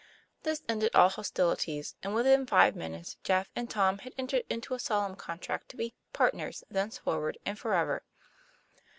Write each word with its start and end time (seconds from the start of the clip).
This 0.41 0.63
ended 0.67 0.95
all 0.95 1.09
hostilities; 1.09 1.93
and 2.01 2.15
within 2.15 2.47
five 2.47 2.75
minutes 2.75 3.17
Jeff 3.23 3.51
and 3.55 3.69
Tom 3.69 3.99
had 3.99 4.15
entered 4.17 4.45
into 4.49 4.73
a 4.73 4.79
solemn 4.79 5.15
contract 5.15 5.69
to 5.69 5.77
be" 5.77 5.93
partners" 6.11 6.63
thenceforward 6.71 7.37
and 7.45 7.59
forever. 7.59 8.01